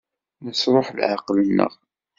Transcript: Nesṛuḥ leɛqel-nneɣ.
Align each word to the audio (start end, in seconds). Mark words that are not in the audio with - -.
Nesṛuḥ 0.45 0.87
leɛqel-nneɣ. 0.97 1.73